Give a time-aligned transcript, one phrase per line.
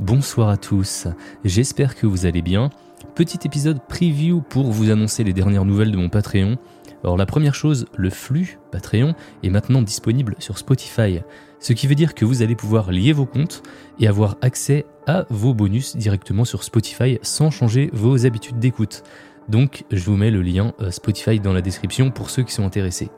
[0.00, 1.08] Bonsoir à tous,
[1.42, 2.68] j'espère que vous allez bien.
[3.14, 6.58] Petit épisode preview pour vous annoncer les dernières nouvelles de mon Patreon.
[7.02, 11.22] Alors la première chose, le flux Patreon est maintenant disponible sur Spotify,
[11.60, 13.62] ce qui veut dire que vous allez pouvoir lier vos comptes
[13.98, 19.02] et avoir accès à vos bonus directement sur Spotify sans changer vos habitudes d'écoute.
[19.48, 22.66] Donc je vous mets le lien euh, Spotify dans la description pour ceux qui sont
[22.66, 23.08] intéressés.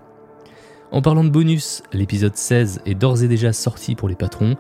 [0.93, 4.57] En parlant de bonus, l'épisode 16 est d'ores et déjà sorti pour les patrons.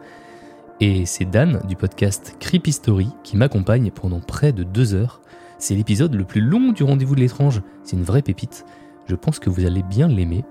[0.80, 5.20] Et c'est Dan du podcast Creepy Story qui m'accompagne pendant près de deux heures.
[5.58, 7.62] C'est l'épisode le plus long du rendez-vous de l'étrange.
[7.82, 8.64] C'est une vraie pépite.
[9.08, 10.44] Je pense que vous allez bien l'aimer.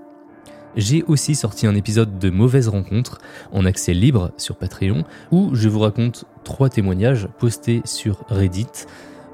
[0.76, 3.16] J'ai aussi sorti un épisode de Mauvaise Rencontre
[3.52, 8.84] en accès libre sur Patreon où je vous raconte trois témoignages postés sur Reddit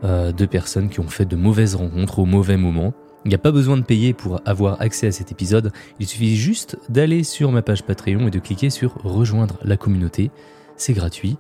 [0.05, 2.95] euh, de personnes qui ont fait de mauvaises rencontres au mauvais moment.
[3.25, 6.37] Il n'y a pas besoin de payer pour avoir accès à cet épisode, il suffit
[6.37, 10.31] juste d'aller sur ma page Patreon et de cliquer sur Rejoindre la communauté
[10.77, 11.37] c'est gratuit.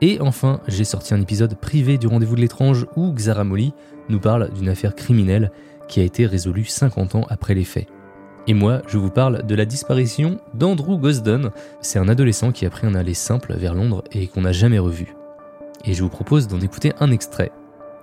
[0.00, 3.74] Et enfin, j'ai sorti un épisode privé du Rendez-vous de l'étrange où Xaramoli
[4.08, 5.50] nous parle d'une affaire criminelle
[5.88, 7.88] qui a été résolue 50 ans après les faits.
[8.46, 11.50] Et moi, je vous parle de la disparition d'Andrew Gosden.
[11.82, 14.78] C'est un adolescent qui a pris un aller simple vers Londres et qu'on n'a jamais
[14.78, 15.14] revu.
[15.84, 17.52] Et je vous propose d'en écouter un extrait.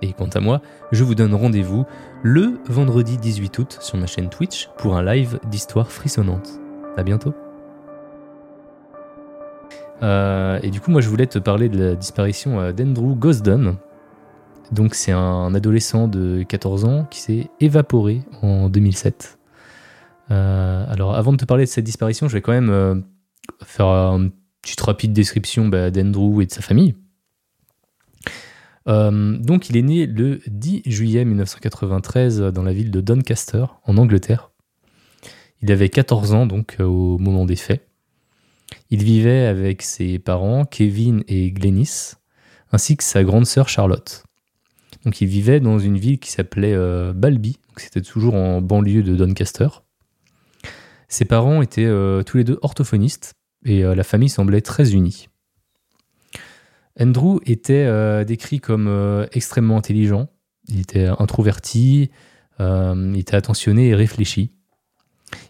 [0.02, 1.86] Et quant à moi, je vous donne rendez-vous
[2.22, 6.60] le vendredi 18 août sur ma chaîne Twitch pour un live d'histoire frissonnante.
[6.98, 7.34] A bientôt
[10.04, 13.78] euh, et du coup, moi, je voulais te parler de la disparition euh, d'Andrew Gosden.
[14.72, 19.40] Donc, c'est un adolescent de 14 ans qui s'est évaporé en 2007.
[20.30, 23.04] Euh, alors, avant de te parler de cette disparition, je vais quand même
[23.64, 24.32] faire une
[24.62, 26.96] petite rapide description bah, d'Andrew et de sa famille.
[28.86, 34.52] donc, il est né le 10 juillet 1993 dans la ville de Doncaster, en Angleterre.
[35.62, 37.88] Il avait 14 ans, donc, au moment des faits.
[38.90, 42.14] Il vivait avec ses parents, Kevin et Glennis,
[42.72, 44.24] ainsi que sa grande sœur Charlotte.
[45.04, 49.16] Donc il vivait dans une ville qui s'appelait euh, Balby, c'était toujours en banlieue de
[49.16, 49.68] Doncaster.
[51.08, 55.30] Ses parents étaient euh, tous les deux orthophonistes et euh, la famille semblait très unie.
[57.00, 60.30] Andrew était décrit comme extrêmement intelligent,
[60.68, 62.10] il était introverti,
[62.60, 64.57] il était attentionné et réfléchi.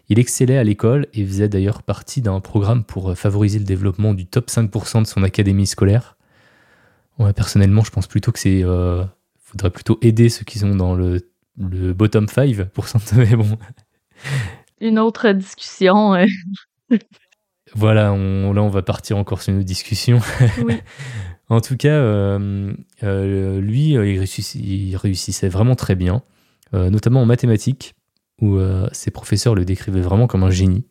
[0.08, 4.26] Il excellait à l'école et faisait d'ailleurs partie d'un programme pour favoriser le développement du
[4.26, 6.16] top 5% de son académie scolaire.
[7.36, 8.62] personnellement, je pense plutôt que c'est.
[8.64, 9.04] Euh,
[9.38, 11.20] faudrait plutôt aider ceux qui sont dans le,
[11.56, 13.58] bottom 5%, mais bon.
[14.80, 16.16] Une autre discussion.
[17.74, 20.20] voilà, on, là, on va partir encore sur une discussion.
[21.48, 22.72] en tout cas, euh,
[23.02, 26.22] euh, lui, il réussissait vraiment très bien,
[26.72, 27.94] notamment en mathématiques
[28.40, 30.84] où euh, ses professeurs le décrivaient vraiment comme un génie.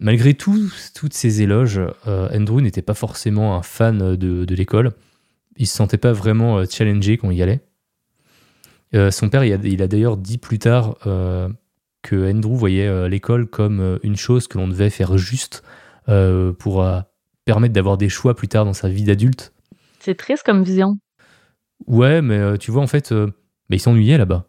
[0.00, 4.92] Malgré tout, toutes ces éloges, euh, Andrew n'était pas forcément un fan de, l'école.
[5.56, 7.60] Il se sentait pas vraiment euh, challengé quand il y allait.
[9.10, 10.96] son père, il a, d'ailleurs dit plus tard
[12.02, 15.62] que Andrew voyait l'école comme une chose que l'on devait faire juste
[16.06, 16.86] pour
[17.44, 19.52] permettre d'avoir des choix plus tard dans sa vie d'adulte.
[19.98, 20.96] C'est triste comme vision.
[21.86, 23.12] Ouais, mais tu vois, en fait,
[23.68, 24.46] mais il s'ennuyait là-bas.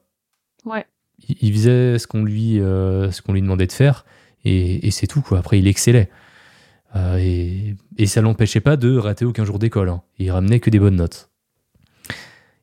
[0.63, 0.85] Ouais
[1.27, 4.05] il faisait ce qu'on lui, euh, ce qu'on lui demandait de faire
[4.45, 5.23] et, c'est tout.
[5.35, 6.09] Après, il excellait.
[6.95, 7.17] Euh,
[7.97, 9.89] et, ça l'empêchait pas de rater aucun jour d'école.
[9.89, 10.01] Hein.
[10.17, 11.29] Il ramenait que des bonnes notes.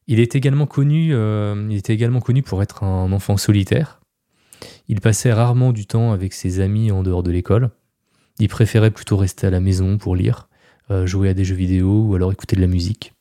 [0.08, 4.00] Il également euh, il était également connu pour être un enfant solitaire.
[4.88, 7.70] Il passait rarement du temps avec ses amis en dehors de l'école.
[8.38, 10.48] Il préférait plutôt rester à la maison pour lire,
[11.04, 13.14] jouer à des jeux vidéo ou alors écouter de la musique.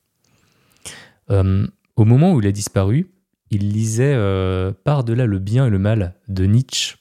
[1.29, 3.09] au moment où il a disparu,
[3.55, 6.97] il lisait euh, Par-delà le bien et le mal de Nietzsche.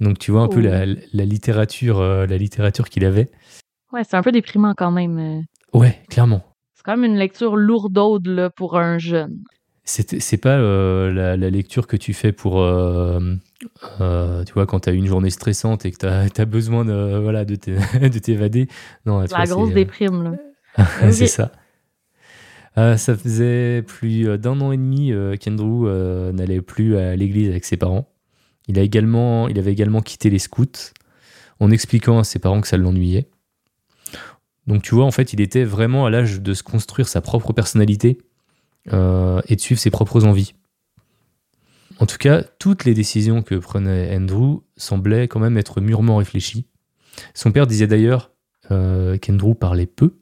[0.00, 1.24] Donc tu vois un peu la, oh.
[1.24, 3.30] littérature, euh, la littérature qu'il avait.
[3.92, 5.44] Ouais, c'est un peu déprimant quand même.
[5.72, 6.42] Ouais, clairement.
[6.74, 9.42] C'est quand même une lecture lourdaude là, pour un jeune.
[9.84, 13.18] c'est pas euh, la, la lecture que tu fais pour euh,
[14.00, 17.18] euh, tu vois quand tu as une journée stressante et que tu as, besoin de
[17.18, 18.68] voilà de t'é- de t'évader
[19.06, 20.84] non La vois, grosse déprime, là.
[21.10, 21.50] c'est ça
[22.78, 25.88] Euh, ça faisait plus euh, d'un an et demi euh, qu'Andrew
[26.32, 28.08] n'allait plus à l'église avec ses parents
[28.68, 30.92] il avait également quitté les scouts
[31.58, 33.28] en expliquant à ses parents que ça l'ennuyait
[34.66, 37.52] donc tu vois en fait il était vraiment à l'âge de se construire sa propre
[37.52, 38.18] personnalité
[38.86, 40.54] et de suivre ses propres envies.
[41.98, 46.64] En tout cas, toutes les décisions que prenait Andrew semblaient quand même être mûrement réfléchies.
[47.34, 48.30] Son père disait d'ailleurs
[48.70, 50.16] qu'Andrew parlait peu,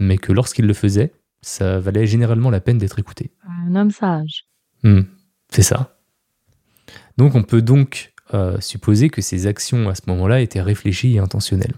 [0.00, 3.30] mais que lorsqu'il le faisait, ça valait généralement la peine d'être écouté.
[3.66, 4.46] Un homme sage.
[4.82, 5.02] Hmm,
[5.50, 5.96] c'est ça.
[7.16, 11.18] Donc on peut donc euh, supposer que ses actions à ce moment-là étaient réfléchies et
[11.18, 11.74] intentionnelles.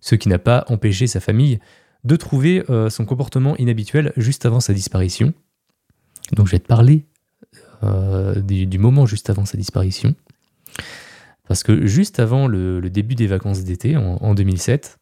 [0.00, 1.60] Ce qui n'a pas empêché sa famille
[2.04, 5.32] de trouver euh, son comportement inhabituel juste avant sa disparition.
[6.32, 7.06] Donc je vais te parler
[7.84, 10.14] euh, du, du moment juste avant sa disparition.
[11.46, 14.98] Parce que juste avant le, le début des vacances d'été, en, en 2007,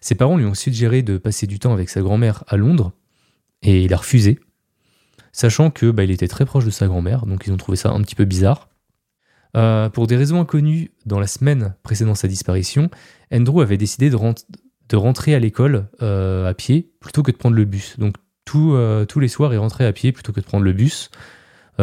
[0.00, 2.92] ses parents lui ont suggéré de passer du temps avec sa grand-mère à Londres,
[3.62, 4.38] et il a refusé,
[5.32, 7.90] sachant que bah, il était très proche de sa grand-mère, donc ils ont trouvé ça
[7.90, 8.68] un petit peu bizarre.
[9.56, 12.88] Euh, pour des raisons inconnues, dans la semaine précédant sa disparition,
[13.32, 14.34] Andrew avait décidé de, rent-
[14.88, 17.98] de rentrer à l'école euh, à pied plutôt que de prendre le bus.
[17.98, 18.16] Donc
[18.46, 21.10] tout, euh, tous les soirs, il rentrait à pied plutôt que de prendre le bus,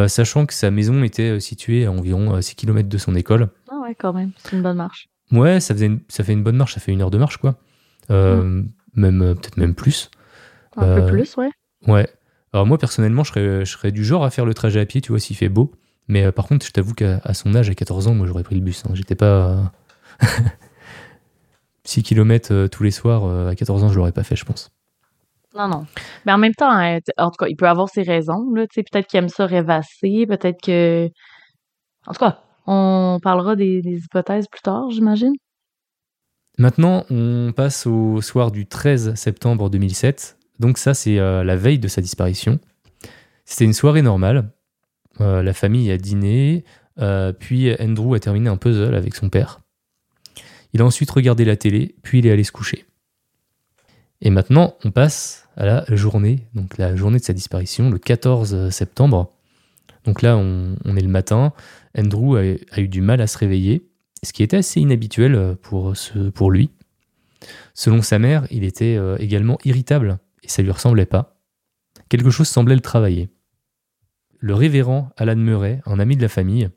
[0.07, 3.49] sachant que sa maison était située à environ euh, 6 km de son école.
[3.69, 4.31] Ah ouais, quand même.
[4.37, 5.07] C'est une bonne marche.
[5.31, 7.37] Ouais, ça, faisait une- ça fait une bonne marche, ça fait une heure de marche,
[7.37, 7.55] quoi.
[8.09, 10.09] Même euh, peut-être même plus.
[10.77, 11.49] Un peu plus, ouais.
[11.87, 12.07] Ouais.
[12.53, 15.01] Alors moi, personnellement, je serais, je serais du genre à faire le trajet à pied,
[15.01, 15.71] tu vois, s'il fait beau.
[16.07, 18.55] Mais euh, par contre, je t'avoue qu'à son âge, à 14 ans, moi, j'aurais pris
[18.55, 18.83] le bus.
[18.85, 18.91] hein.
[18.95, 19.25] J'étais pas...
[19.49, 19.63] euh,
[21.83, 24.69] 6 km tous les soirs, euh, à 14 ans, je l'aurais pas fait, je pense.
[25.55, 25.85] Non, non.
[26.25, 28.51] Mais en même temps, hein, en tout cas, il peut avoir ses raisons.
[28.53, 31.09] Là, tu sais, peut-être qu'il aime ça rêvasser, peut-être que.
[32.05, 35.33] En tout cas, on parlera des, des hypothèses plus tard, j'imagine.
[36.57, 40.37] Maintenant, on passe au soir du 13 septembre 2007.
[40.59, 42.59] Donc ça, c'est euh, la veille de sa disparition.
[43.45, 44.51] C'était une soirée normale.
[45.21, 46.65] Euh, la famille a dîné,
[46.99, 49.61] euh, puis Andrew a terminé un puzzle avec son père.
[50.73, 52.85] Il a ensuite regardé la télé, puis il est allé se coucher.
[54.21, 58.69] Et maintenant, on passe à la journée, donc la journée de sa disparition, le 14
[58.69, 59.33] septembre.
[60.03, 61.53] Donc là, on, est le matin.
[61.97, 63.89] Andrew a, eu du mal à se réveiller,
[64.23, 66.69] ce qui était assez inhabituel pour, lui.
[67.73, 70.19] Selon sa mère, il était également irritable
[70.51, 71.39] ça lui ressemblait pas.
[72.09, 73.29] Quelque chose semblait le travailler.
[74.39, 76.69] Le révérend Alan Murray, un ami de la famille,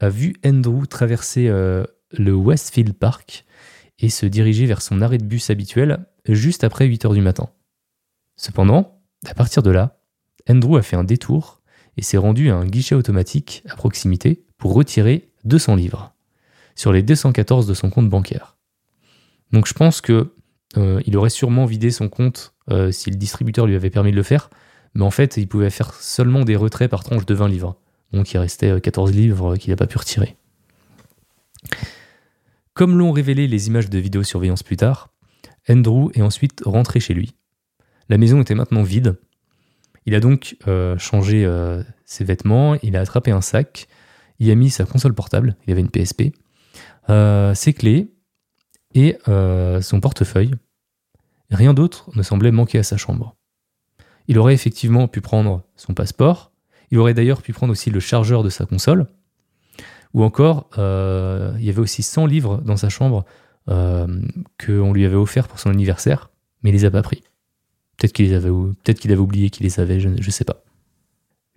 [0.00, 3.44] a vu Andrew traverser euh, le Westfield Park
[3.98, 7.50] et se diriger vers son arrêt de bus habituel juste après 8 heures du matin.
[8.36, 10.00] Cependant, à partir de là,
[10.48, 11.60] Andrew a fait un détour
[11.96, 16.14] et s'est rendu à un guichet automatique à proximité pour retirer 200 livres
[16.74, 18.56] sur les 214 de son compte bancaire.
[19.52, 20.34] Donc je pense que
[20.76, 24.16] euh, il aurait sûrement vidé son compte euh, si le distributeur lui avait permis de
[24.16, 24.50] le faire,
[24.94, 27.76] mais en fait il pouvait faire seulement des retraits par tranche de 20 livres.
[28.12, 30.36] Donc il restait euh, 14 livres euh, qu'il n'a pas pu retirer.
[32.74, 35.10] Comme l'ont révélé les images de vidéosurveillance plus tard,
[35.68, 37.34] Andrew est ensuite rentré chez lui.
[38.08, 39.16] La maison était maintenant vide.
[40.06, 43.86] Il a donc euh, changé euh, ses vêtements, il a attrapé un sac,
[44.38, 46.32] il a mis sa console portable, il avait une PSP,
[47.08, 48.12] euh, ses clés
[48.94, 50.52] et euh, son portefeuille.
[51.52, 53.36] Rien d'autre ne semblait manquer à sa chambre.
[54.26, 56.52] Il aurait effectivement pu prendre son passeport,
[56.90, 59.06] il aurait d'ailleurs pu prendre aussi le chargeur de sa console,
[60.14, 63.24] ou encore, euh, il y avait aussi 100 livres dans sa chambre
[63.68, 64.06] euh,
[64.64, 66.30] qu'on lui avait offert pour son anniversaire,
[66.62, 67.22] mais il les a pas pris.
[67.96, 70.64] Peut-être qu'il avait, avait oublié qu'il les avait, je ne sais pas.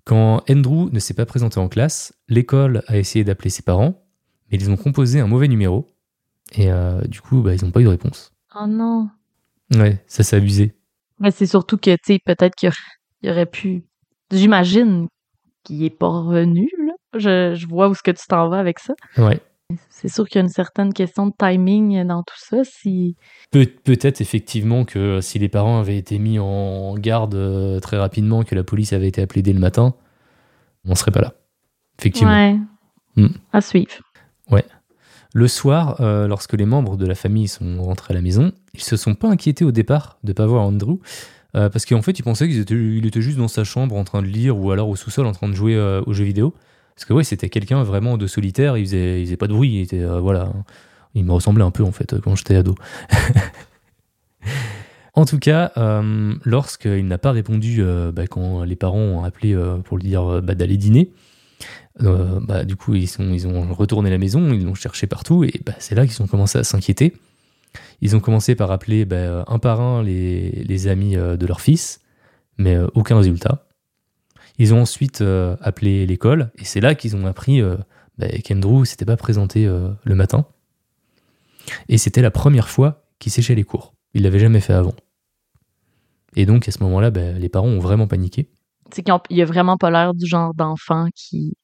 [0.03, 4.05] Quand Andrew ne s'est pas présenté en classe, l'école a essayé d'appeler ses parents,
[4.51, 5.87] mais ils ont composé un mauvais numéro,
[6.53, 8.33] et euh, du coup, bah, ils n'ont pas eu de réponse.
[8.55, 9.09] Oh non.
[9.73, 10.73] Ouais, ça s'est abusé.
[11.19, 13.83] Mais c'est surtout que, tu sais, peut-être qu'il aurait- aurait pu.
[14.31, 15.07] J'imagine
[15.63, 16.93] qu'il est pas revenu, là.
[17.17, 18.93] Je, je vois où est-ce que tu t'en vas avec ça.
[19.17, 19.39] Ouais.
[19.89, 22.63] C'est sûr qu'il y a une certaine question de timing dans tout ça.
[22.63, 23.15] Si.
[23.51, 28.43] Peut- Peut-être effectivement que si les parents avaient été mis en garde euh, très rapidement,
[28.43, 29.95] que la police avait été appelée dès le matin,
[30.85, 31.33] on serait pas là.
[31.97, 32.31] Effectivement.
[32.31, 32.57] Ouais.
[33.15, 33.29] Hmm.
[33.53, 33.93] À suivre.
[35.35, 38.79] Le soir, euh, lorsque les membres de la famille sont rentrés à la maison, ils
[38.79, 40.99] se sont pas inquiétés au départ de pas voir Andrew,
[41.57, 44.27] euh, parce qu'en fait, ils pensaient qu'il était, juste dans sa chambre en train de
[44.27, 46.53] lire ou alors au sous-sol en train de jouer euh, aux jeux vidéo.
[46.95, 50.05] Parce que ouais, c'était quelqu'un vraiment de solitaire, il faisait, pas de bruit, il était
[50.05, 50.53] voilà,
[51.15, 52.75] il me ressemblait un peu en fait quand j'étais ado.
[55.17, 55.71] En tout cas,
[56.43, 57.81] lorsqu'il n'a pas répondu
[58.13, 61.09] bah, quand les parents ont appelé pour lui dire bah, d'aller dîner,
[61.99, 65.61] bah, du coup, ils, sont, ils ont retourné la maison, ils l'ont cherché partout, et
[65.65, 67.13] bah, c'est là qu'ils ont commencé à s'inquiéter.
[68.01, 72.01] Ils ont commencé par appeler bah, un par un les, les amis de leur fils,
[72.57, 73.67] mais aucun résultat.
[74.57, 75.23] Ils ont ensuite
[75.61, 77.61] appelé l'école, et c'est là qu'ils ont appris
[78.17, 80.45] bah, qu'Andrew s'était pas présenté le matin.
[81.89, 83.93] Et c'était la première fois qu'il séchait les cours.
[84.13, 84.93] Il l'avait jamais fait avant.
[86.35, 88.49] Et donc, à ce moment-là, les parents ont vraiment paniqué.
[88.93, 91.57] C'est qu'il a vraiment pas l'air du genre d'enfant qui,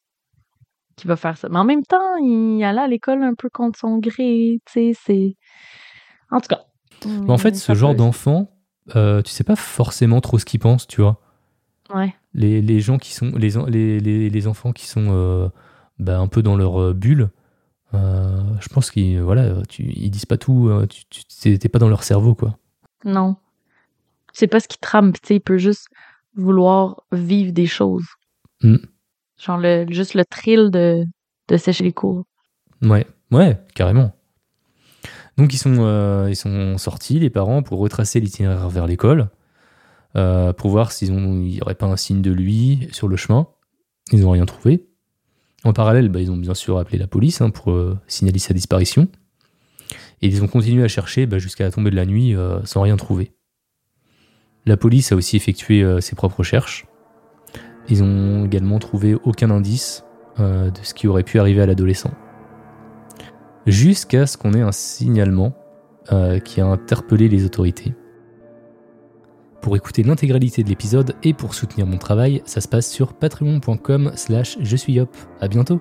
[0.95, 1.50] qui va faire ça.
[1.50, 4.91] Mais en même temps, il allait à l'école un peu contre son gré, tu sais,
[5.05, 5.36] c'est...
[6.29, 6.62] En tout cas.
[7.27, 8.51] en fait, ce genre d'enfant,
[8.95, 11.19] euh, tu sais pas forcément trop ce qu'il pense, tu vois.
[11.93, 12.15] Ouais.
[12.33, 13.31] Les, les, gens qui sont...
[13.36, 13.51] Les,
[14.00, 15.50] les, les enfants qui sont euh,
[16.00, 17.29] ben, un peu dans leur euh, bulle,
[17.93, 20.71] je pense qu'ils voilà, ils disent pas tout,
[21.10, 22.57] tu t'es pas dans leur cerveau, quoi.
[23.03, 23.36] Non
[24.33, 25.88] c'est pas ce qui trame, tu sais, il peut juste
[26.36, 28.05] vouloir vivre des choses.
[28.62, 28.77] Mm.
[29.41, 31.05] Genre le, juste le thrill de,
[31.48, 32.25] de sécher les cours.
[32.81, 34.13] Ouais, ouais, carrément.
[35.38, 36.33] Donc ils sont, euh,
[36.77, 39.29] sortis, les parents, pour retracer l'itinéraire vers l'école,
[40.15, 43.48] euh, pour voir s'il n'y aurait pas un signe de lui sur le chemin.
[44.12, 44.86] Ils n'ont rien trouvé.
[45.63, 48.53] En parallèle, bah, ils ont bien sûr appelé la police hein, pour euh, signaler sa
[48.53, 49.07] disparition.
[50.21, 52.95] Et ils ont continué à chercher bah, jusqu'à la tombée de la nuit sans rien
[52.95, 53.31] trouver.
[54.67, 56.86] La police a aussi effectué ses propres recherches.
[57.89, 60.03] Ils ont également trouvé aucun indice
[60.39, 62.11] euh, de ce qui aurait pu arriver à l'adolescent.
[63.67, 65.53] Jusqu'à ce qu'on ait un signalement
[66.11, 67.93] euh, qui a interpellé les autorités.
[69.61, 74.11] Pour écouter l'intégralité de l'épisode et pour soutenir mon travail, ça se passe sur patreon.com
[74.15, 75.15] slash je suis hop.
[75.39, 75.79] À bientôt